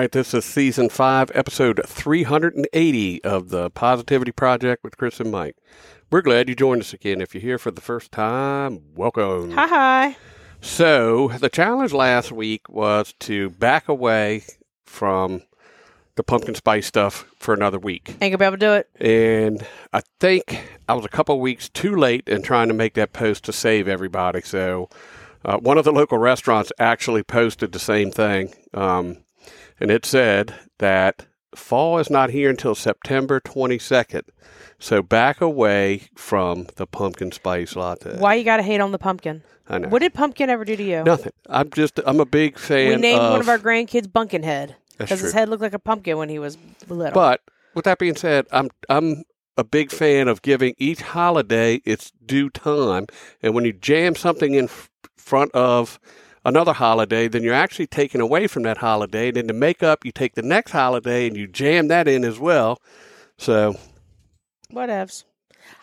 [0.00, 0.12] Right, all right.
[0.12, 5.56] This is season five, episode 380 of the Positivity Project with Kris and Mike.
[6.10, 7.20] We're glad you joined us again.
[7.20, 9.50] If you're here for the first time, welcome.
[9.50, 10.16] Hi, hi.
[10.62, 14.44] So, the challenge last week was to back away
[14.86, 15.42] from
[16.14, 18.16] the pumpkin spice stuff for another week.
[18.22, 18.88] Ain't gonna be able to do it.
[18.98, 22.94] And I think I was a couple of weeks too late in trying to make
[22.94, 24.40] that post to save everybody.
[24.40, 24.88] So,
[25.44, 28.54] uh, one of the local restaurants actually posted the same thing.
[28.72, 29.18] Um,
[29.80, 34.22] and it said that fall is not here until September 22nd.
[34.78, 38.16] So, back away from the pumpkin spice latte.
[38.18, 39.42] Why you gotta hate on the pumpkin?
[39.68, 39.88] I know.
[39.88, 41.02] What did pumpkin ever do to you?
[41.04, 41.32] Nothing.
[41.48, 45.20] I'm just, I'm a big fan we named of, one of our grandkids Bunkinhead because
[45.20, 46.56] his head looked like a pumpkin when he was
[46.88, 47.12] little.
[47.14, 47.40] But
[47.74, 49.24] with that being said, I'm I'm
[49.56, 53.06] a big fan of giving each holiday its due time,
[53.42, 56.00] and when you jam something in f- front of
[56.44, 59.28] another holiday, then you're actually taking away from that holiday.
[59.28, 62.24] And then to make up, you take the next holiday and you jam that in
[62.24, 62.80] as well.
[63.38, 63.76] So,
[64.72, 65.24] whatevs.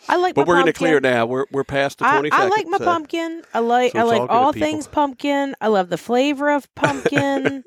[0.08, 0.34] I like.
[0.34, 0.86] but we're in the pumpkin.
[0.86, 1.26] clear now.
[1.26, 2.50] We're we're past the I, twenty I second.
[2.50, 3.42] like my pumpkin.
[3.54, 5.54] I like so I like all all, things pumpkin.
[5.60, 7.64] I love the flavor of pumpkin.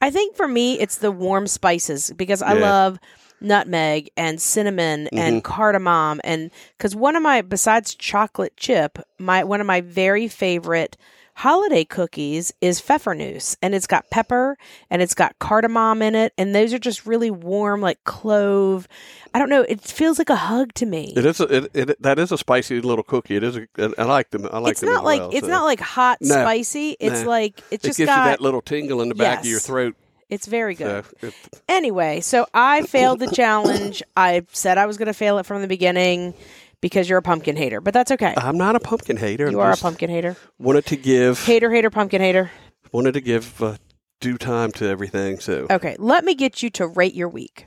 [0.00, 2.60] I think for me it's the warm spices because I Yeah.
[2.60, 2.98] love
[3.40, 5.52] nutmeg and cinnamon and Mm-hmm.
[5.52, 10.96] cardamom and cuz one of my besides chocolate chip, my one of my very favorite
[11.40, 14.58] holiday cookies is pfeffernusse and it's got pepper
[14.90, 18.86] and it's got cardamom in it and those are just really warm like clove.
[19.32, 21.14] I don't know, it feels like a hug to me.
[21.16, 23.36] It is a, it, it, that is a spicy little cookie.
[23.36, 23.56] It is.
[23.56, 23.66] A,
[23.96, 24.46] I like them.
[24.52, 24.90] I like it's them.
[24.90, 25.50] not like well, it's so.
[25.50, 26.96] not like hot No, spicy.
[27.00, 27.28] It's no.
[27.30, 29.60] like it's It just gives got you that little tingle in the back of your
[29.60, 29.96] throat.
[30.28, 31.06] it's very good.
[31.22, 31.30] So
[31.70, 34.02] Anyway, so I failed the challenge.
[34.14, 36.34] I said I was going to fail it from the beginning
[36.80, 38.34] because you're a pumpkin hater, but that's okay.
[38.36, 39.50] I'm not a pumpkin hater.
[39.50, 40.36] you I'm are a pumpkin hater.
[40.58, 42.50] Wanted to give Hater, hater, pumpkin hater.
[42.92, 43.76] wanted to give uh,
[44.20, 45.38] due time to everything.
[45.40, 47.66] So Okay, let me get you to rate your week.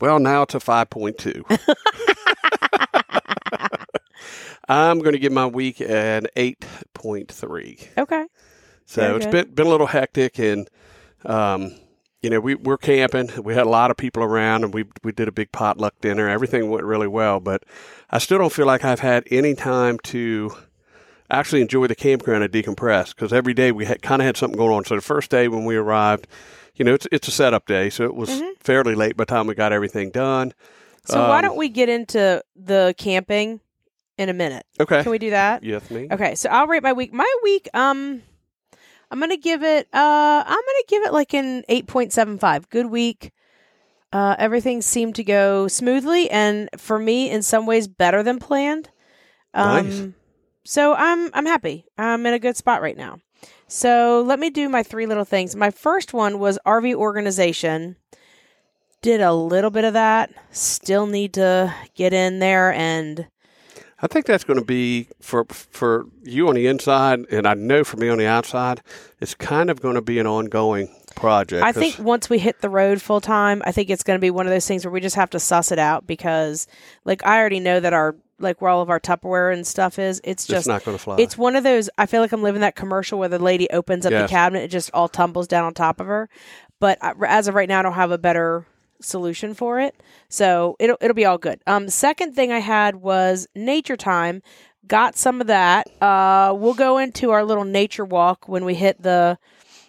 [0.00, 1.44] well, now to five point two.
[4.68, 7.78] I'm going to give my week an eight point three.
[7.96, 8.26] Okay.
[8.84, 9.32] So Very it's good.
[9.46, 10.68] been been a little hectic, and
[11.24, 11.72] um,
[12.26, 13.30] you know we we're camping.
[13.40, 16.28] We had a lot of people around, and we we did a big potluck dinner.
[16.28, 17.62] Everything went really well, but
[18.10, 20.50] I still don't feel like I've had any time to
[21.30, 24.58] actually enjoy the campground and decompress because every day we had kind of had something
[24.58, 24.84] going on.
[24.84, 26.26] So the first day when we arrived,
[26.74, 28.48] you know, it's it's a setup day, so it was Mm-hmm.
[28.58, 30.52] fairly late by the time we got everything done.
[31.04, 33.60] So why Um, don't we get into the camping
[34.18, 34.66] in a minute?
[34.80, 35.62] Okay, Can we do that?
[35.62, 36.08] yes, me.
[36.10, 37.12] Okay, so I'll rate my week.
[37.12, 38.22] My week, um,
[39.10, 39.86] I'm gonna give it.
[39.92, 42.68] Uh, I'm gonna give it like an eight point seven five.
[42.68, 43.32] Good week.
[44.12, 48.88] Uh, everything seemed to go smoothly, and for me, in some ways, better than planned.
[49.54, 50.08] Um, Nice.
[50.64, 51.86] So I'm I'm happy.
[51.96, 53.18] I'm in a good spot right now.
[53.68, 55.54] So let me do my three little things.
[55.54, 57.96] My first one was RV organization.
[59.02, 60.30] Did a little bit of that.
[60.50, 63.28] Still need to get in there and
[64.02, 67.82] I think that's going to be for for you on the inside, and I know
[67.82, 68.82] for me on the outside,
[69.20, 71.64] it's kind of going to be an ongoing project.
[71.64, 74.30] I think once we hit the road full time, I think it's going to be
[74.30, 76.66] one of those things where we just have to suss it out because,
[77.04, 80.20] like, I already know that our like where all of our Tupperware and stuff is.
[80.22, 81.16] It's just it's not going to fly.
[81.18, 81.88] it's one of those.
[81.96, 84.28] I feel like I'm living that commercial where the lady opens up Yes.
[84.28, 86.28] the cabinet, it just all tumbles down on top of her.
[86.78, 88.66] But uh, as of right now, I don't have a better
[89.00, 89.94] solution for it,
[90.28, 91.60] so it'll it'll be all good.
[91.66, 94.42] Um, second thing I had was nature time.
[94.86, 95.88] Got some of that.
[96.00, 99.36] Uh, we'll go into our little nature walk when we hit the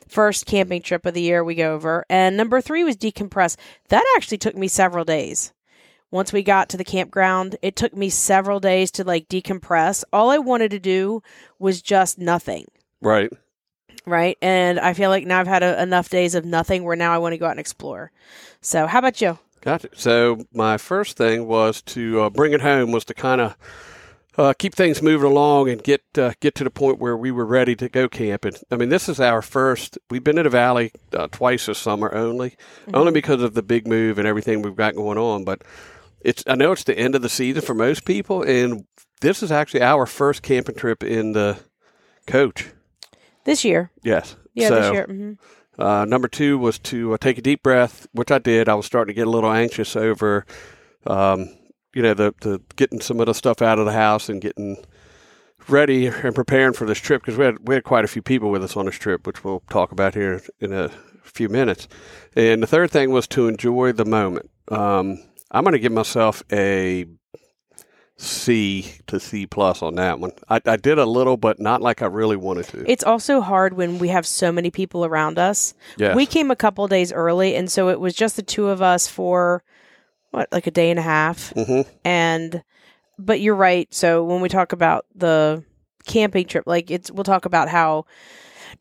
[0.07, 2.05] first camping trip of the year we go over.
[2.09, 3.57] And number three was decompress.
[3.89, 5.53] That actually took me several days.
[6.09, 10.03] Once we got to the campground, it took me several days to like decompress.
[10.13, 11.21] All I wanted to do
[11.59, 12.65] was just nothing.
[13.01, 13.31] right.
[14.07, 14.37] Right.
[14.41, 17.17] And I feel like now I've had a, enough days of nothing where now I
[17.17, 18.11] want to go out and explore.
[18.61, 19.37] So, how about you?
[19.59, 19.89] Gotcha.
[19.95, 23.57] So my first thing was to uh, bring it home was to kind of
[24.37, 27.45] uh, keep things moving along and get uh, get to the point where we were
[27.45, 28.53] ready to go camping.
[28.71, 29.97] I mean, this is our first.
[30.09, 32.55] We've been in the valley uh, twice this summer only,
[32.93, 35.43] only because of the big move and everything we've got going on.
[35.43, 35.63] But
[36.21, 38.85] it's I know it's the end of the season for most people, and
[39.19, 41.57] this is actually our first camping trip in the
[42.25, 42.69] coach.
[43.47, 43.91] This year.
[44.03, 44.35] Yes.
[44.53, 45.05] Yeah, so, this year.
[45.07, 45.33] hmm
[45.81, 48.67] Uh, number two was to uh, take a deep breath, which I did.
[48.67, 50.45] I was starting to get a little anxious over,
[51.05, 51.49] um,
[51.95, 54.83] you know, the, the getting some of the stuff out of the house and getting
[55.69, 58.49] ready and preparing for this trip because we had we had quite a few people
[58.49, 60.89] with us on this trip, which we'll talk about here in a
[61.23, 61.87] few minutes.
[62.35, 64.49] And the third thing was to enjoy the moment.
[64.69, 67.05] Um, I'm going to give myself a
[68.19, 70.31] C to C plus on that one.
[70.49, 72.89] I, I did a little, but not like I really wanted to.
[72.91, 75.75] It's also hard when we have so many people around us.
[75.97, 76.15] Yes.
[76.15, 79.07] We came a couple days early, and so it was just the two of us
[79.07, 79.63] for
[80.31, 81.53] what, like a day and a half.
[81.53, 82.63] hmm And
[83.19, 83.91] but you're right.
[83.93, 85.63] So when we talk about the
[86.05, 88.05] camping trip, like it's we'll talk about how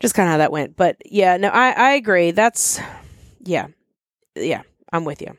[0.01, 0.77] just kind of how that went.
[0.77, 2.31] But yeah, no, I I agree.
[2.31, 2.81] That's
[3.45, 3.67] yeah,
[4.35, 4.63] yeah.
[4.93, 5.37] I'm with you.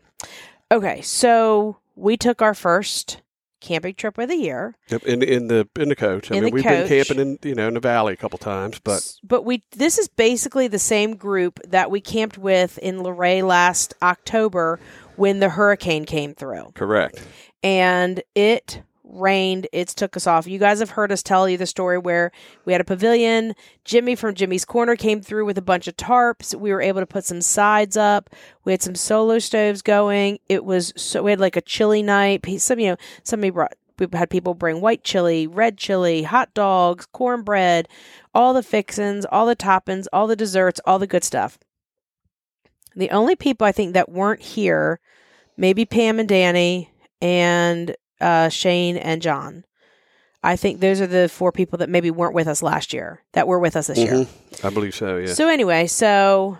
[0.71, 3.21] Okay, so we took our first
[3.59, 4.75] camping trip of the year.
[4.89, 6.31] Yep, in in the in the coach.
[6.31, 6.87] I In mean, we've coach.
[6.89, 9.97] been camping in you know in the valley a couple times, but but we this
[9.97, 14.79] is basically the same group that we camped with in Luray last October
[15.15, 16.71] when the hurricane came through.
[16.75, 17.25] correct.
[17.63, 19.67] and it rained.
[19.71, 20.47] It took us off.
[20.47, 22.31] You guys have heard us tell you the story where
[22.65, 23.53] we had a pavilion.
[23.85, 26.53] Jimmy from Jimmy's Corner came through with a bunch of tarps.
[26.55, 28.29] We were able to put some sides up.
[28.63, 30.39] We had some solo stoves going.
[30.49, 32.45] It was so we had like a chili night.
[32.59, 33.73] Some you know somebody brought.
[33.99, 37.87] We had people bring white chili, red chili, hot dogs, cornbread,
[38.33, 41.57] all the fixins, all the toppings, all the desserts, all the good stuff.
[42.95, 44.99] The only people I think that weren't here,
[45.55, 49.63] maybe Pam and Danny and uh, Shane and John.
[50.43, 53.47] I think those are the four people that maybe weren't with us last year that
[53.47, 54.13] were with us this year.
[54.13, 54.65] Mhm.
[54.65, 55.17] I believe so.
[55.17, 55.33] Yeah.
[55.33, 56.57] So anyway, so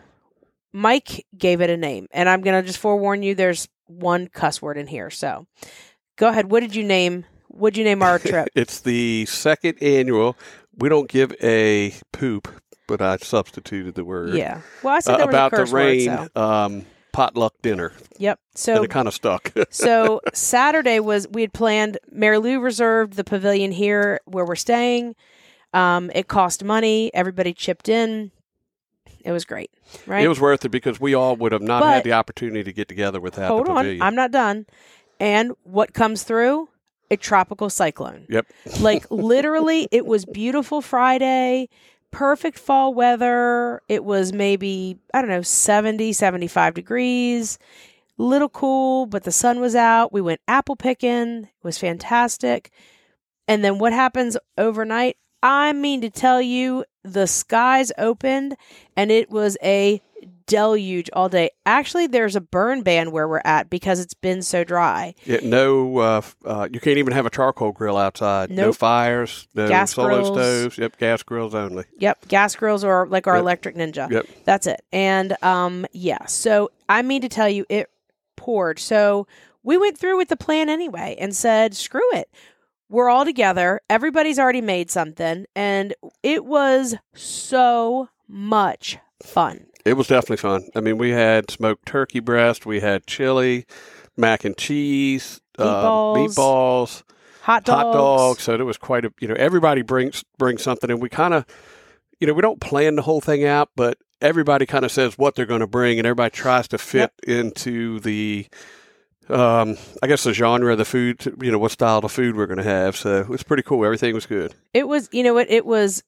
[0.73, 3.35] Mike gave it a name, and I'm gonna just forewarn you.
[3.35, 5.47] There's one cuss word in here, so
[6.17, 6.51] go ahead.
[6.51, 7.25] What did you name?
[7.47, 8.49] What did you name our trip?
[8.55, 10.35] it's the second annual.
[10.79, 12.47] We don't give a poop,
[12.87, 14.33] but I substituted the word.
[14.35, 14.61] yeah.
[14.83, 16.29] Well, I said Uh, about the rain word.
[16.35, 16.41] So.
[16.41, 16.85] um,
[17.17, 18.39] potluck dinner, Yep.
[18.53, 19.51] So it kind of stuck.
[19.71, 21.97] so Saturday was we had planned.
[22.11, 25.15] Mary Lou reserved the pavilion here where we're staying.
[25.73, 27.09] Um, it cost money.
[27.15, 28.31] Everybody chipped in.
[29.25, 29.71] It was great,
[30.05, 30.23] right?
[30.23, 32.71] It was worth it because we all would have not But- had the opportunity to
[32.71, 34.01] get together without Hold the on.
[34.01, 34.67] I'm not done.
[35.19, 36.69] And what comes through?
[37.09, 38.25] A tropical cyclone.
[38.29, 38.45] Yep.
[38.79, 41.67] Like literally, it was beautiful Friday,
[42.11, 43.81] perfect fall weather.
[43.87, 47.59] It was maybe, I don't know, 70, 75 degrees,
[48.17, 50.13] little cool, but the sun was out.
[50.13, 51.43] We went apple picking.
[51.43, 52.71] It was fantastic.
[53.47, 55.17] And then what happens overnight?
[55.41, 58.57] I mean to tell you, the skies opened
[58.95, 60.01] and it was a
[60.47, 61.51] deluge all day.
[61.65, 65.13] Actually, there's a burn ban where we're at because it's been so dry.
[65.25, 68.49] Yeah, no, uh, uh, you can't even have a charcoal grill outside.
[68.49, 70.27] No fires, no Gas solo grills.
[70.29, 70.77] stoves.
[70.77, 71.83] Yep, gas grills only.
[71.99, 73.41] Yep, gas grills or like our Yep.
[73.41, 74.09] electric ninja.
[74.09, 74.25] Yep.
[74.45, 74.81] That's it.
[74.91, 77.89] And um yeah, so I mean to tell you it
[78.35, 78.79] poured.
[78.79, 79.27] So
[79.63, 82.29] we went through with the plan anyway and said, "Screw it.
[82.89, 83.81] We're all together.
[83.89, 85.93] Everybody's already made something." And
[86.23, 89.65] it was so much fun.
[89.87, 90.63] It was definitely fun.
[90.75, 93.65] I mean, we had smoked turkey breast, we had chili,
[94.15, 97.03] mac and cheese, Meatballs, uh, meatballs,
[97.41, 97.83] Hot dogs.
[97.83, 98.43] hot dogs.
[98.43, 101.45] So it was quite a you know everybody brings brings something, and we kind of
[102.19, 105.35] you know we don't plan the whole thing out, but everybody kind of says what
[105.35, 108.47] they're going to bring, and everybody tries to fit into the.
[109.29, 112.45] Um, I guess the genre of the food, you know, what style of food we're
[112.45, 112.95] going to have.
[112.95, 113.83] So it was pretty cool.
[113.83, 114.55] Everything was good.
[114.73, 115.49] It was, you know what?
[115.51, 116.01] It was.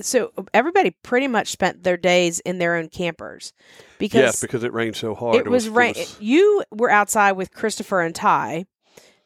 [0.00, 3.52] So everybody pretty much spent their days in their own campers
[3.98, 5.36] because yes, because it rained so hard.
[5.36, 5.94] it was rain.
[6.18, 8.66] You were outside with Christopher and Ty,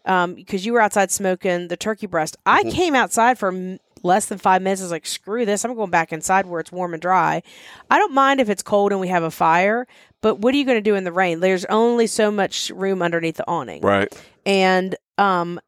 [0.04, 2.36] um, because you were outside smoking the turkey breast.
[2.44, 2.72] I Mhm.
[2.72, 4.80] came outside for m- less than five minutes.
[4.82, 5.64] I was like, "Screw this!
[5.64, 7.42] I'm going back inside where it's warm and dry."
[7.90, 9.86] I don't mind if it's cold and we have a fire,
[10.20, 11.40] but what are you going to do in the rain?
[11.40, 14.12] There's only so much room underneath the awning, right.
[14.46, 15.60] and um,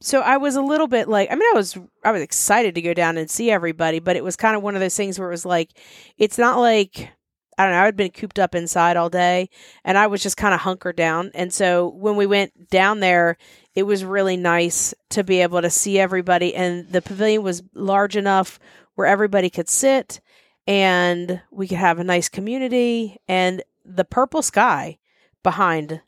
[0.00, 2.82] so I was a little bit like, I mean, I was I was excited to
[2.82, 5.28] go down and see everybody, but it was kind of one of those things where
[5.28, 5.70] it was like,
[6.18, 7.10] it's not like
[7.58, 7.80] I don't know.
[7.80, 9.48] I had been cooped up inside all day,
[9.82, 11.30] and I was just kind of hunkered down.
[11.34, 13.38] And so when we went down there,
[13.74, 18.16] it was really nice to be able to see everybody, and the pavilion was large
[18.16, 18.58] enough
[18.94, 20.20] where everybody could sit,
[20.66, 24.98] and we could have a nice community, and the purple sky
[25.42, 26.02] behind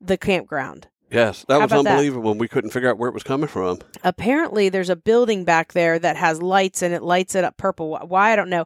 [0.00, 0.88] the campground.
[1.10, 1.78] Yes, that How was that?
[1.78, 2.32] unbelievable.
[2.32, 3.78] and We couldn't figure out where it was coming from.
[4.02, 7.96] apparently there's a building back there that has lights and it lights it up purple.
[8.06, 8.64] Why I don't know.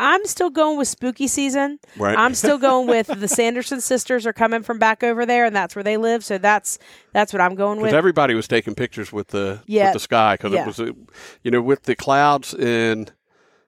[0.00, 1.80] I'm still going with spooky season.
[1.96, 2.16] Right.
[2.16, 5.74] I'm still going with the Sanderson sisters are coming from back over there, and that's
[5.74, 6.24] where they live.
[6.24, 6.78] So that's
[7.12, 7.92] that's what I'm going with.
[7.94, 9.86] everybody was taking pictures with the Yeah.
[9.86, 10.62] with the sky because Yeah.
[10.62, 10.78] it was,
[11.42, 13.12] you know, with the clouds and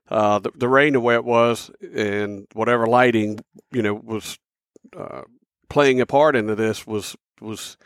[0.08, 3.40] uh, the, the rain the way it was and whatever lighting
[3.72, 4.38] you know was
[4.96, 5.22] uh,
[5.68, 7.76] playing a part into this was was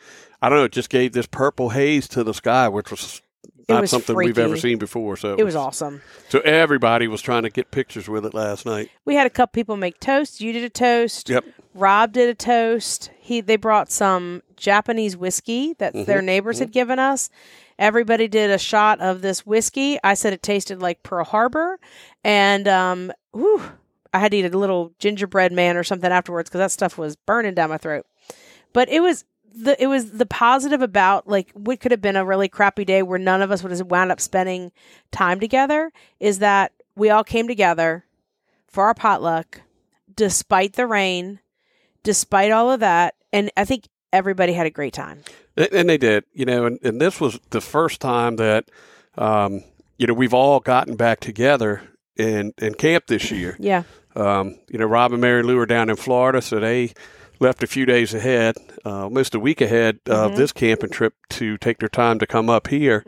[0.42, 3.23] I don't know, it just gave this purple haze to the sky, which was
[3.68, 5.16] not was something we've ever seen before.
[5.16, 6.02] So It was awesome.
[6.28, 8.90] So everybody was trying to get pictures with it last night.
[9.06, 10.40] We had a couple people make toast.
[10.42, 11.30] You did a toast.
[11.30, 11.44] Yep.
[11.75, 13.11] Rob did a toast.
[13.18, 16.04] He they brought some Japanese whiskey that Mm-hmm.
[16.04, 17.30] their neighbors had given us.
[17.78, 19.99] Everybody did a shot of this whiskey.
[20.04, 21.80] I said it tasted like Pearl Harbor,
[22.23, 23.62] and um, whew,
[24.12, 27.16] I had to eat a little gingerbread man or something afterwards because that stuff was
[27.16, 28.06] burning down my throat.
[28.73, 29.25] But it was
[29.56, 33.02] the it was the positive about like what could have been a really crappy day
[33.02, 34.73] where none of us would have wound up spending
[35.12, 38.04] time together is that we all came together
[38.66, 39.61] for our potluck
[40.16, 41.40] despite the rain,
[42.02, 45.23] despite all of that, and I think everybody had a great time.
[45.56, 48.66] And- And they did, you know, and, and this was the first time that,
[49.16, 49.62] um,
[49.99, 51.82] you know, we've all gotten back together
[52.16, 53.56] in, in camp this year.
[53.58, 53.84] Yeah.
[54.16, 56.92] Um, you know, Rob and Mary Lou are down in Florida, so they
[57.40, 61.58] left a few days ahead, uh, almost a week ahead of this camping trip to
[61.58, 63.04] take their time to come up here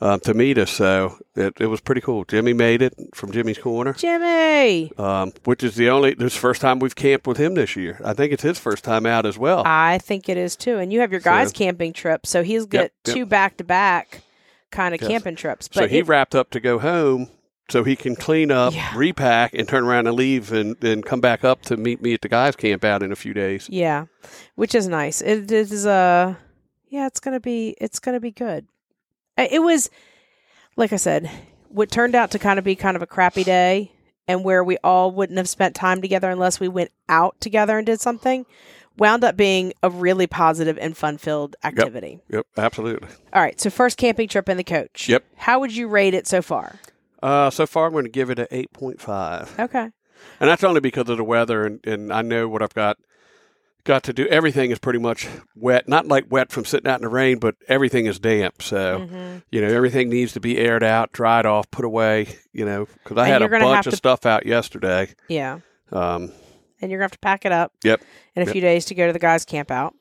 [0.00, 0.70] uh, to meet us.
[0.70, 2.24] So it, it was pretty cool.
[2.24, 4.92] Jimmy made it from Jimmy's Corner, Jimmy.
[4.98, 7.74] um, which is the only, this is the first time we've camped with him this
[7.76, 8.00] year.
[8.04, 9.62] I think it's his first time out as well.
[9.66, 10.78] I think it is too.
[10.78, 13.14] And you have your guys So- camping trip, so he's got Yep, yep.
[13.16, 14.22] two back to back
[14.70, 15.10] kind of Yes.
[15.10, 15.68] camping trips.
[15.72, 17.28] so But he it- wrapped up to go home
[17.72, 18.92] so he can clean up, Yeah.
[18.94, 22.20] repack, and turn around and leave and, and come back up to meet me at
[22.20, 23.68] the guys' camp out in a few days.
[23.70, 24.04] yeah,
[24.54, 25.20] which is nice.
[25.20, 26.34] It is uh
[26.88, 28.66] yeah, it's gonna be it's gonna be good.
[29.38, 29.90] It was
[30.76, 31.30] like I said,
[31.68, 33.92] what turned out to kind of be kind of a crappy day,
[34.28, 37.86] and where we all wouldn't have spent time together unless we went out together and
[37.86, 38.44] did something,
[38.98, 42.20] wound up being a really positive and fun filled activity.
[42.30, 43.08] Yep, absolutely.
[43.32, 45.08] All right, so first camping trip in the coach.
[45.08, 45.24] Yep.
[45.36, 46.78] How would you rate it so far?
[47.22, 49.58] Uh, so far, I'm going to give it an 8.5.
[49.58, 49.88] Okay.
[50.40, 52.98] And that's only because of the weather, and, and I know what I've got
[53.84, 54.26] got to do.
[54.28, 55.26] Everything is pretty much
[55.56, 58.62] wet, not like wet from sitting out in the rain, but everything is damp.
[58.62, 59.38] So Mm-hmm.
[59.50, 62.36] you know everything needs to be aired out, dried off, put away.
[62.52, 65.12] You know, because I And had a bunch of to- stuff out yesterday.
[65.28, 65.58] Yeah.
[65.90, 66.30] Um,
[66.80, 68.00] and you're gonna have to pack it up yep.
[68.36, 69.94] in a few days to go to the guys' camp out.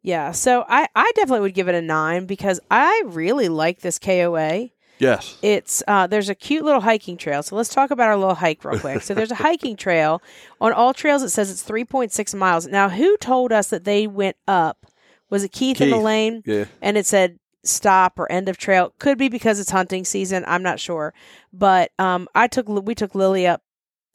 [0.00, 3.98] Yeah, so I, I definitely would give it a nine because I really like this
[3.98, 4.70] KOA.
[5.02, 5.36] Yes.
[5.42, 7.42] It's uh, there's a cute little hiking trail.
[7.42, 9.02] So let's talk about our little hike real quick.
[9.02, 10.22] So there's a hiking trail
[10.60, 11.24] on AllTrails.
[11.24, 12.68] It says it's 3.6 miles.
[12.68, 14.86] Now, who told us that they went up?
[15.28, 16.42] Was it Keith, in the lane?
[16.46, 16.66] Yeah.
[16.80, 18.94] and it said stop or end of trail.
[19.00, 20.44] Could be because it's hunting season.
[20.46, 21.14] I'm not sure.
[21.52, 23.60] But um, I took we took Lily up.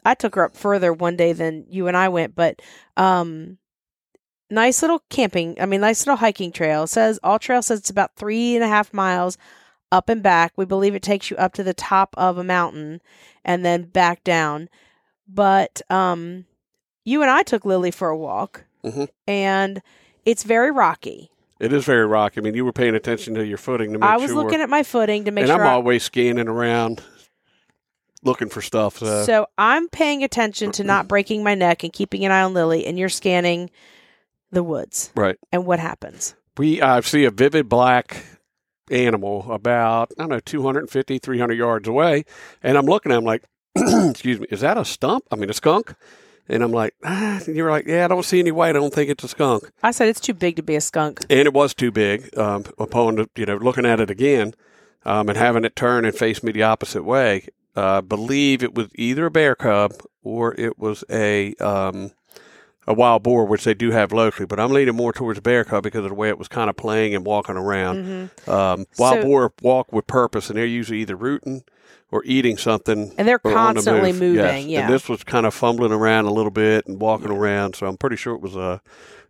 [0.05, 2.33] I took her up further one day than you and I went.
[2.33, 2.61] But
[2.95, 3.57] um,
[4.49, 5.57] nice little camping.
[5.59, 6.83] I mean, nice little hiking trail.
[6.83, 9.37] It says all trail says it's about three and a half miles
[9.91, 10.53] up and back.
[10.55, 13.01] We believe it takes you up to the top of a mountain
[13.45, 14.69] and then back down.
[15.27, 16.45] But um,
[17.05, 19.07] you and I took Lily for a walk, Mhm.
[19.27, 19.81] and
[20.25, 21.31] it's very rocky.
[21.59, 22.39] It is very rocky.
[22.39, 24.43] I mean, you were paying attention to your footing to make I was sure.
[24.43, 25.55] looking at my footing to make and sure.
[25.55, 27.01] And I'm I- always scanning around,
[28.23, 28.97] looking for stuff.
[28.99, 32.53] So, so I'm paying attention to not breaking my neck and keeping an eye on
[32.53, 33.69] Lily, and you're scanning
[34.51, 35.37] the woods right.
[35.51, 36.35] and what happens.
[36.57, 38.23] We I see a vivid black
[38.91, 42.25] animal about I don't know 250 300 yards away
[42.63, 43.43] and I'm looking I'm like
[43.75, 45.25] excuse me is that a stump?
[45.31, 45.93] I mean a skunk?
[46.49, 48.93] And I'm like ah, and you're like yeah I don't see any white I don't
[48.93, 49.69] think it's a skunk.
[49.83, 51.21] I said it's too big to be a skunk.
[51.29, 54.53] and it was too big um, upon you know looking at it again
[55.05, 57.47] um, and having it turn and face me the opposite way.
[57.75, 62.11] Uh, believe it was either a bear cub or it was a um,
[62.87, 65.83] a wild boar, which they do have locally, but I'm leaning more towards bear cub
[65.83, 68.29] because of the way it was kind of playing and walking around.
[68.47, 71.63] Um, wild So- boar walk with purpose, and they're usually either rooting
[72.11, 73.11] or eating something.
[73.17, 74.21] And they're the constantly move.
[74.21, 74.65] moving, Yes.
[74.67, 74.85] yeah.
[74.85, 77.97] And this was kind of fumbling around a little bit and walking around, so I'm
[77.97, 78.81] pretty sure it was a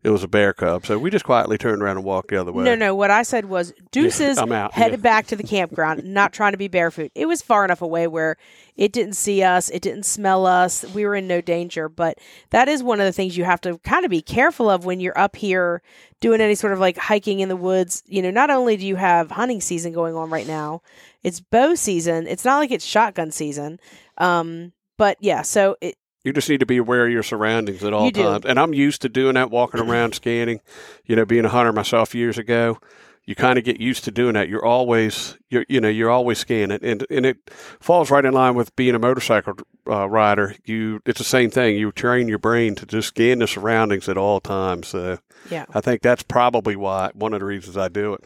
[0.03, 0.85] it was a bear cub.
[0.85, 2.63] So we just quietly turned around and walked the other way.
[2.63, 2.95] No, no.
[2.95, 4.37] What I said was deuces.
[4.37, 5.03] I'm out, Headed yeah.
[5.03, 7.11] back to the campground, not trying to be barefoot.
[7.15, 8.37] It was far enough away where
[8.75, 10.85] it didn't see us, it didn't smell us.
[10.93, 11.89] We were in no danger.
[11.89, 12.19] But
[12.51, 14.99] that is one of the things you have to kind of be careful of when
[14.99, 15.81] you're up here
[16.19, 18.03] doing any sort of like hiking in the woods.
[18.05, 20.81] You know, not only do you have hunting season going on right now,
[21.23, 22.27] it's bow season.
[22.27, 23.79] It's not like it's shotgun season.
[24.17, 25.95] Um, but yeah, so it,
[26.27, 28.45] You just need to be aware of your surroundings at all times.
[28.45, 30.59] And I'm used to doing that, walking around, scanning.
[31.05, 32.79] You know, being a hunter myself years ago,
[33.23, 34.49] you kind of get used to doing that.
[34.49, 37.37] You're always, you're, you know, you're always scanning, and and it
[37.79, 39.53] falls right in line with being a motorcycle
[39.89, 40.53] uh, rider.
[40.65, 41.77] You, it's the same thing.
[41.77, 44.89] You train your brain to just scan the surroundings at all times.
[44.89, 45.19] So
[45.49, 45.65] yeah.
[45.73, 48.25] I think that's probably why one of the reasons I do it.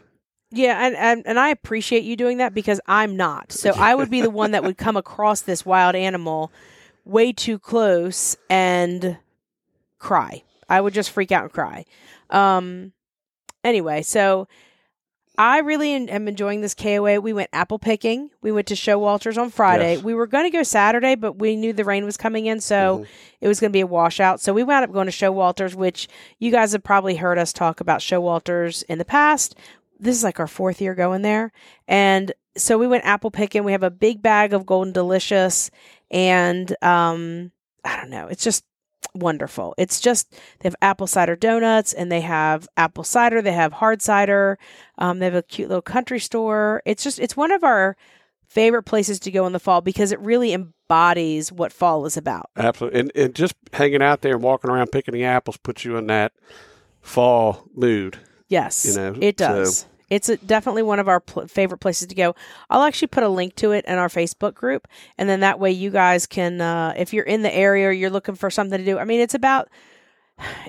[0.49, 3.51] Yeah, and, and and I appreciate you doing that because I'm not.
[3.51, 6.51] So I would be the one that would come across this wild animal
[7.05, 9.17] way too close and
[9.99, 10.43] cry.
[10.69, 11.85] I would just freak out and cry.
[12.29, 12.93] Um
[13.63, 14.47] anyway, so
[15.37, 17.19] I really am enjoying this KOA.
[17.19, 18.29] We went apple picking.
[18.41, 19.95] We went to Showalter's on Friday.
[19.95, 20.03] Yes.
[20.03, 22.99] We were going to go Saturday, but we knew the rain was coming in, so
[22.99, 23.07] Mhm.
[23.39, 24.39] it was going to be a washout.
[24.41, 27.79] So we wound up going to Showalter's, which you guys have probably heard us talk
[27.79, 29.55] about Showalter's in the past.
[29.99, 31.51] This is like our fourth year going there.
[31.87, 33.63] And so we went apple picking.
[33.63, 35.71] We have a big bag of Golden Delicious
[36.11, 37.51] and um
[37.83, 38.27] I don't know.
[38.27, 38.63] It's just
[39.15, 39.73] wonderful.
[39.77, 44.01] It's just they have apple cider donuts and they have apple cider, they have hard
[44.01, 44.59] cider.
[44.99, 46.83] Um they have a cute little country store.
[46.85, 47.97] It's just it's one of our
[48.47, 52.49] favorite places to go in the fall because it really embodies what fall is about.
[52.57, 52.99] Absolutely.
[52.99, 56.07] And, and just hanging out there and walking around picking the apples puts you in
[56.07, 56.33] that
[57.01, 58.17] fall mood.
[58.49, 59.85] Yes, You know, it so- does.
[60.11, 62.35] It's a, definitely one of our pl- favorite places to go.
[62.69, 64.85] I'll actually put a link to it in our Facebook group,
[65.17, 68.09] and then that way you guys can, uh, if you're in the area or you're
[68.09, 68.99] looking for something to do.
[68.99, 69.69] I mean, it's about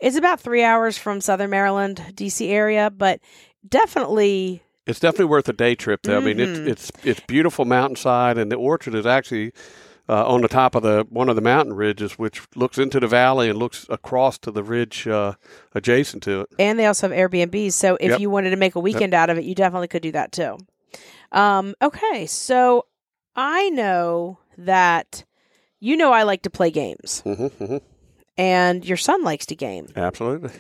[0.01, 3.21] it's about three hours from Southern Maryland, DC area, but
[3.69, 6.19] definitely It's definitely worth a day trip, though.
[6.19, 9.53] I mean, it's it's it's beautiful mountainside, and the orchard is actually
[10.13, 13.07] uh, on the top of the one of the mountain ridges, which looks into the
[13.09, 15.33] valley and looks across to the ridge uh,
[15.75, 16.49] adjacent to it.
[16.59, 17.73] and they also have Airbnbs.
[17.73, 18.21] So if Yep.
[18.21, 20.59] you wanted to make a weekend out of it, you definitely could do that too.
[21.33, 22.85] Um, okay, so
[23.35, 25.25] I know that
[25.81, 27.77] you know I like to play games, hmm hmm
[28.37, 29.87] and your son likes to game.
[29.97, 30.51] Absolutely.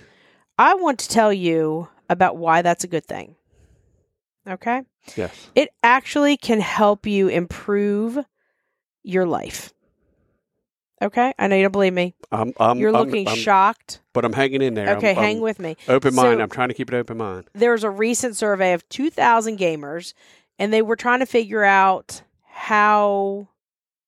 [0.58, 3.36] I want to tell you about why that's a good thing.
[4.48, 4.82] Okay?
[5.16, 5.32] Yes.
[5.54, 8.18] It actually can help you improve
[9.02, 9.72] your life.
[11.00, 11.32] Okay?
[11.38, 12.14] I know you don't believe me.
[12.30, 12.52] I'm.
[12.60, 14.00] I'm You're looking I'm- shocked.
[14.12, 14.96] but I'm hanging in there.
[14.96, 15.76] Okay, hang with me.
[15.88, 16.38] Open mind.
[16.38, 17.48] So- I'm trying to keep it open mind.
[17.54, 20.14] There's a recent survey of 2,000 gamers,
[20.58, 23.48] and they were trying to figure out how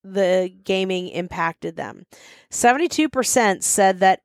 [0.04, 2.06] the gaming impacted them.
[2.50, 4.20] 72% said that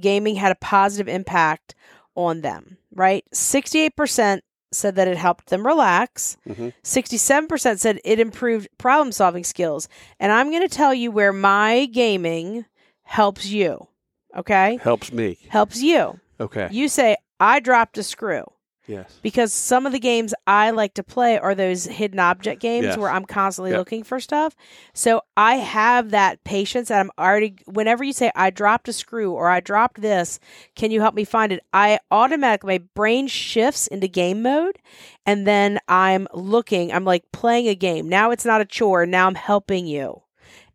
[0.00, 1.74] gaming had a positive impact
[2.14, 3.24] on them, right?
[3.32, 4.40] 68%
[4.74, 6.36] said that it helped them relax.
[6.46, 6.72] Mhm.
[6.82, 9.88] 67% said it improved problem solving skills.
[10.20, 12.64] And I'm going to tell you where my gaming
[13.04, 13.88] helps you.
[14.36, 14.78] Okay?
[14.82, 15.38] Helps me.
[15.48, 16.18] Helps you.
[16.40, 16.68] Okay.
[16.70, 18.44] You say, I dropped a screw
[18.86, 19.18] yes.
[19.22, 22.96] because some of the games I like to play are those hidden object games Yes.
[22.98, 23.78] where I'm constantly Yep.
[23.78, 24.54] looking for stuff.
[24.92, 29.32] So I have that patience that I'm already, whenever you say, I dropped a screw
[29.32, 30.38] or I dropped this,
[30.74, 31.62] can you help me find it?
[31.72, 34.78] I automatically, my brain shifts into game mode
[35.26, 38.08] and then I'm looking, I'm like playing a game.
[38.08, 39.06] Now it's not a chore.
[39.06, 40.22] Now I'm helping you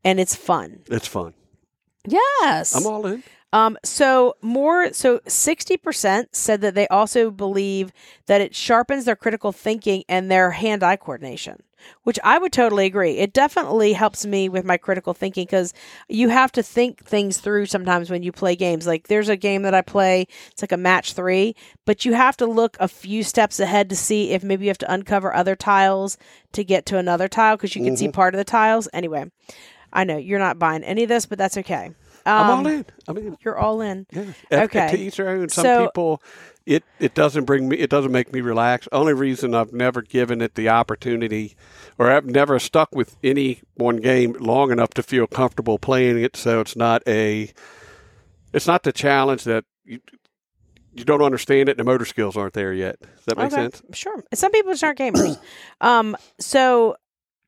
[0.04, 0.80] and it's fun.
[0.88, 1.34] It's fun.
[2.08, 2.76] Yes.
[2.76, 3.24] I'm all in.
[3.52, 7.92] Um, so more, so 60% said that they also believe
[8.28, 11.64] that it sharpens their critical thinking and their hand-eye coordination,
[12.04, 13.18] which I would totally agree.
[13.18, 15.74] It definitely helps me with my critical thinking because
[16.08, 18.86] you have to think things through sometimes when you play games.
[18.86, 22.38] Like there's a game that I play, it's like a match three, but you have
[22.38, 25.56] to look a few steps ahead to see if maybe you have to uncover other
[25.56, 26.20] tiles
[26.52, 28.88] to get to another tile because you can see part of the tiles.
[28.94, 29.32] Anyway,
[29.92, 31.96] I know you're not buying any of this, but that's okay.
[32.38, 32.86] I'm Um, all in.
[33.08, 34.06] I mean, You're all in.
[34.12, 34.26] yeah.
[34.52, 34.92] Okay.
[34.92, 35.50] To each their own.
[35.50, 36.22] Some So- people,
[36.65, 37.78] it it doesn't bring me.
[37.78, 38.88] It doesn't make me relax.
[38.92, 41.56] Only reason I've never given it the opportunity,
[41.98, 46.36] or I've never stuck with any one game long enough to feel comfortable playing it.
[46.36, 47.52] So it's not a.
[48.54, 50.00] It's not the challenge that you.
[50.92, 51.74] You don't understand it.
[51.74, 53.00] and The motor skills aren't there yet.
[53.00, 53.82] Does that make Okay, sense?
[53.94, 54.24] Sure.
[54.34, 55.39] Some people just aren't gamers.
[55.82, 56.96] um, so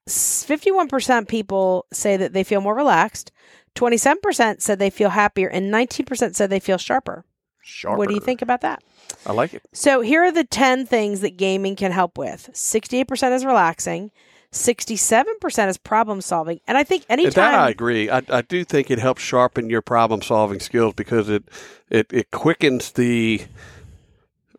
[0.08, 3.32] fifty-one percent people say that they feel more relaxed.
[3.76, 7.26] Twenty-seven percent said they feel happier, and nineteen percent said they feel sharper.
[7.62, 7.98] Sharper.
[7.98, 8.84] What do you think about that?
[9.26, 9.62] I like it.
[9.72, 12.50] So here are the ten things that gaming can help with.
[12.54, 14.12] Sixty-eight percent is relaxing.
[14.54, 18.10] Sixty-seven percent is problem solving, and I think And that I agree.
[18.10, 21.46] I, I do think it helps sharpen your problem solving skills because it,
[21.90, 23.44] it it quickens the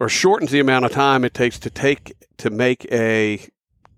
[0.01, 3.47] or shortens the amount of time it takes to take to make a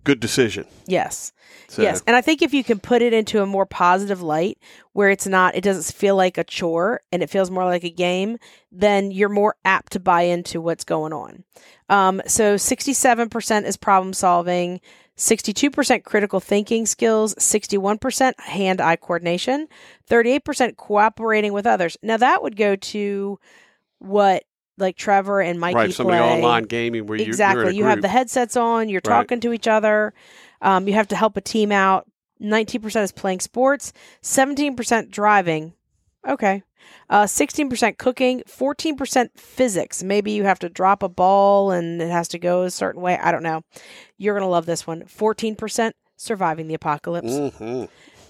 [0.05, 0.67] good decision.
[0.87, 1.33] yes,
[1.69, 4.59] So, Yes, and I think if you can put it into a more positive light
[4.93, 7.90] where it's not, it doesn't feel like a chore and it feels more like a
[7.90, 8.38] game,
[8.71, 11.45] then you're more apt to buy into what's going on.
[11.88, 14.81] Um, so 67% is problem solving,
[15.17, 19.69] 62% critical thinking skills, 61% hand eye coordination,
[20.11, 21.97] 38% cooperating with others.
[22.03, 23.38] Now that would go to
[23.99, 24.45] what
[24.79, 26.21] like Trevor and Mikey right, some of play.
[26.21, 27.77] online gaming where you exactly.
[27.77, 28.89] you have the headsets on.
[28.89, 29.15] You're Right.
[29.15, 30.13] talking to each other.
[30.61, 32.07] Um, you have to help a team out.
[32.41, 33.93] Nineteen percent is playing sports.
[34.23, 35.75] Seventeen percent driving.
[36.27, 36.63] Okay.
[37.09, 40.03] Uh, 16% cooking, 14% physics.
[40.03, 43.19] Maybe you have to drop a ball and it has to go a certain way.
[43.19, 43.63] I don't know.
[44.19, 45.03] You're going to love this one.
[45.05, 47.57] 14% surviving the apocalypse.
[47.59, 47.85] hmm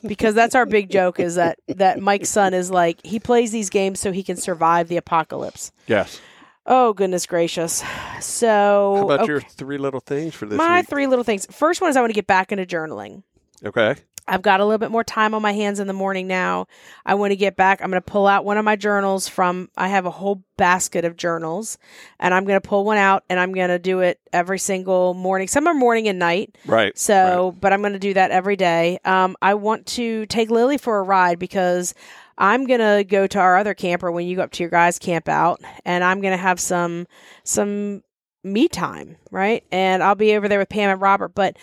[0.06, 3.70] Because that's our big joke is that, that Mike's son is like, he plays these
[3.70, 5.72] games so he can survive the apocalypse.
[5.86, 6.20] Yes.
[6.66, 7.82] Oh, goodness gracious.
[8.20, 10.88] So, How about okay, your three little things for this my week?
[10.88, 11.46] three little things.
[11.50, 13.22] First one is I want to get back into journaling.
[13.64, 13.96] okay.
[14.26, 16.66] I've got a little bit more time on my hands in the morning now.
[17.04, 17.82] I want to get back.
[17.82, 21.04] I'm going to pull out one of my journals from, I have a whole basket
[21.04, 21.76] of journals,
[22.18, 25.12] and I'm going to pull one out and I'm going to do it every single
[25.12, 25.46] morning.
[25.46, 26.56] Some are morning and night.
[26.64, 26.96] Right.
[26.96, 28.98] So, but I'm going to do that every day.
[29.04, 31.92] Um, I want to take Lily for a ride because
[32.36, 35.28] I'm to go to our other camper when you go up to your guys' camp
[35.28, 37.06] out, and I'm to have some,
[37.44, 38.02] some
[38.42, 39.64] me time, right?
[39.70, 41.56] And I'll be over there with Pam and Robert, but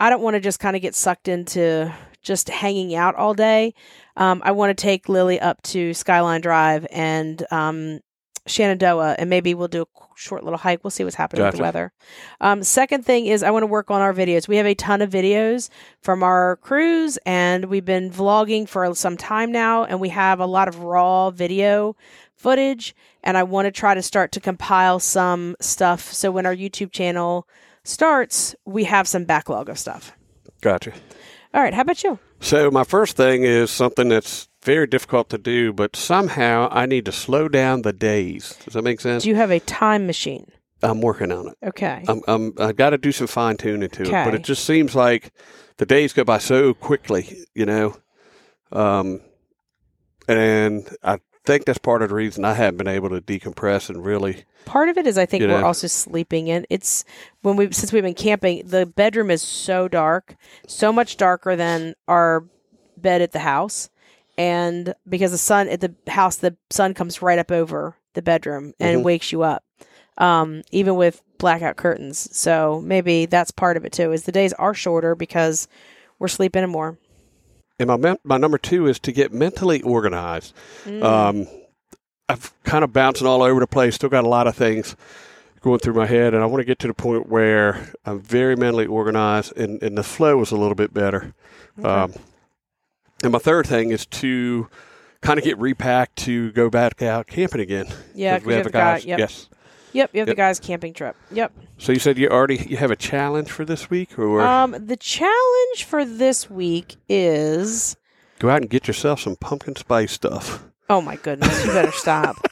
[0.00, 3.74] I don't want to just kind of get sucked into just hanging out all day.
[4.16, 8.00] Um, I want to take Lily up to Skyline Drive and um,
[8.46, 10.84] Shenandoah, and maybe we'll do a short little hike.
[10.84, 11.92] We'll see what's happening with the weather.
[12.40, 14.48] Um, second thing is I want to work on our videos.
[14.48, 19.16] We have a ton of videos from our cruise, and we've been vlogging for some
[19.16, 21.96] time now, and we have a lot of raw video
[22.34, 22.94] footage.
[23.22, 26.92] And I want to try to start to compile some stuff so when our YouTube
[26.92, 27.48] channel
[27.84, 30.12] starts, we have some backlog of stuff.
[30.60, 30.92] Gotcha.
[31.54, 32.18] All right, how about you?
[32.40, 37.04] So my first thing is something that's very difficult to do, but somehow I need
[37.04, 38.56] to slow down the days.
[38.64, 39.22] Does that make sense?
[39.22, 40.50] Do you have a time machine?
[40.82, 41.54] I'm working on it.
[41.62, 42.04] Okay.
[42.08, 44.94] I'm, I'm I've got to do some fine tuning to it, but it just seems
[44.94, 45.32] like
[45.76, 47.96] the days go by so quickly, you know.
[48.72, 49.20] Um,
[50.28, 54.04] and I think that's part of the reason I haven't been able to decompress and
[54.04, 54.44] really.
[54.64, 56.66] Part of it is I think You we're also sleeping in.
[56.70, 57.04] It's
[57.42, 61.94] when we since we've been camping, the bedroom is so dark, so much darker than
[62.08, 62.44] our
[62.96, 63.90] bed at the house.
[64.36, 68.72] And because the sun at the house, the sun comes right up over the bedroom
[68.80, 69.04] and Mhm.
[69.04, 69.64] wakes you up.
[70.18, 72.28] Um, even with blackout curtains.
[72.36, 75.66] So maybe that's part of it too, is the days are shorter because
[76.18, 76.98] we're sleeping in more.
[77.80, 80.54] And my my number two is to get mentally organized.
[80.84, 81.02] Mm.
[81.02, 81.46] Um,
[82.28, 83.96] I've kind of bouncing all over the place.
[83.96, 84.94] Still got a lot of things
[85.60, 88.54] going through my head, and I want to get to the point where I'm very
[88.54, 91.34] mentally organized, and, and the flow is a little bit better.
[91.82, 92.12] Um,
[93.24, 94.68] and my third thing is to
[95.20, 97.86] kind of get repacked to go back out camping again.
[98.14, 98.94] yeah, we have have a a guy.
[98.94, 99.04] guys.
[99.06, 99.18] Yep.
[99.18, 99.48] Yes.
[99.92, 101.14] Yep, you have the guys camping trip.
[101.30, 101.52] Yep.
[101.78, 104.96] So you said you already you have a challenge for this week, or Um, the
[104.96, 107.96] challenge for this week is
[108.40, 110.64] go out and get yourself some pumpkin spice stuff.
[110.90, 112.36] oh my goodness, you better stop.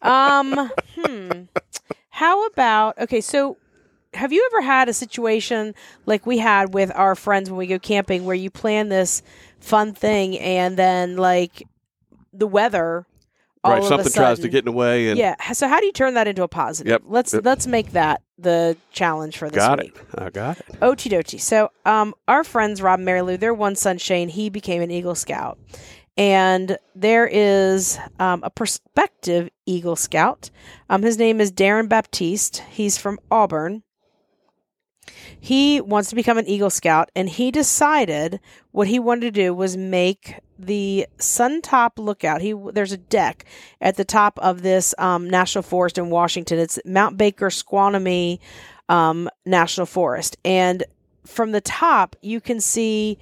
[0.00, 1.30] Um, hmm.
[2.10, 3.20] How about okay?
[3.20, 3.56] So,
[4.14, 5.74] have you ever had a situation
[6.06, 9.22] like we had with our friends when we go camping, where you plan this
[9.60, 11.62] fun thing and then like
[12.32, 13.06] the weather,
[13.64, 15.34] all right, something a tries to get in the way, and yeah.
[15.52, 16.90] So how do you turn that into a positive?
[16.90, 17.02] Yep.
[17.06, 17.44] Let's Yep.
[17.44, 19.96] let's make that the challenge for this got week.
[19.96, 20.20] it.
[20.22, 20.66] I got it.
[20.80, 21.40] Okie dokie.
[21.40, 24.92] So, um, our friends Rob and Mary Lou, their one son Shane, he became an
[24.92, 25.58] Eagle Scout,
[26.16, 30.50] and there is um, a prospective Eagle Scout.
[30.88, 32.58] Um, his name is Darren Baptiste.
[32.70, 33.82] He's from Auburn.
[35.40, 38.40] He wants to become an Eagle Scout, and he decided
[38.72, 42.40] what he wanted to do was make the Sun Top Lookout.
[42.40, 43.44] He there's a deck
[43.80, 46.58] at the top of this um, national forest in Washington.
[46.58, 48.40] It's Mount Baker Snoqualmie
[48.88, 50.84] um, National Forest, and
[51.24, 53.18] from the top you can see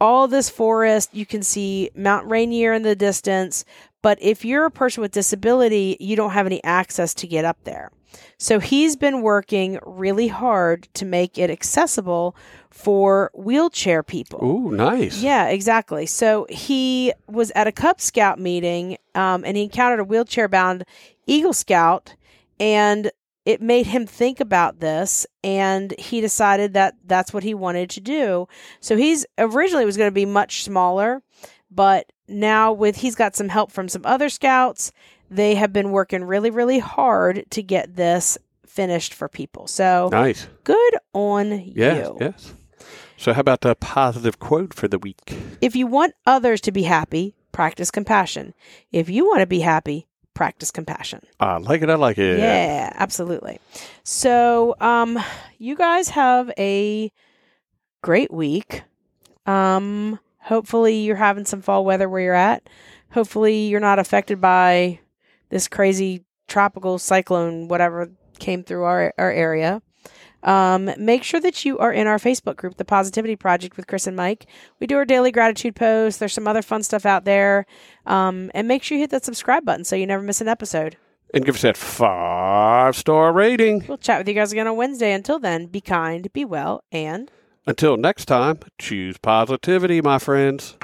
[0.00, 1.10] all this forest.
[1.12, 3.64] You can see Mount Rainier in the distance.
[4.02, 7.58] But if you're a person with disability, you don't have any access to get up
[7.64, 7.90] there.
[8.38, 12.36] So he's been working really hard to make it accessible
[12.70, 14.44] for wheelchair people.
[14.44, 15.20] Ooh, nice.
[15.22, 16.06] Yeah, exactly.
[16.06, 20.84] So he was at a Cub Scout meeting um, and he encountered a wheelchair bound
[21.26, 22.14] Eagle Scout,
[22.60, 23.10] and
[23.44, 25.26] it made him think about this.
[25.42, 28.48] And he decided that that's what he wanted to do.
[28.80, 31.22] So he's originally was going to be much smaller,
[31.70, 34.92] but now with he's got some help from some other scouts,
[35.30, 39.66] they have been working really, really hard to get this finished for people.
[39.66, 40.46] So Nice.
[40.64, 42.06] good on Yes.
[42.06, 42.16] you.
[42.20, 42.52] Yes.
[43.16, 45.34] So how about a positive quote for the week?
[45.60, 48.52] If you want others to be happy, practice compassion.
[48.92, 51.20] If you want to be happy, practice compassion.
[51.40, 51.88] I like it.
[51.88, 52.38] I like it.
[52.38, 53.58] Yeah, absolutely.
[54.04, 55.18] So, um,
[55.56, 57.10] you guys have a
[58.02, 58.82] great week.
[59.46, 62.68] Um, hopefully you're having some fall weather where you're at.
[63.12, 65.00] Hopefully you're not affected by
[65.50, 69.82] this crazy tropical cyclone, whatever came through our our area.
[70.42, 74.06] Um, make sure that you are in our Facebook group, The Positivity Project with Kris
[74.06, 74.46] and Mike.
[74.78, 76.20] We do our daily gratitude posts.
[76.20, 77.66] There's some other fun stuff out there.
[78.06, 80.96] Um, and make sure you hit that subscribe button so you never miss an episode.
[81.34, 83.84] And give us that five star rating.
[83.88, 85.12] We'll chat with you guys again on Wednesday.
[85.12, 87.28] Until then, be kind, be well, and
[87.66, 90.76] Until next time, choose positivity, my friends.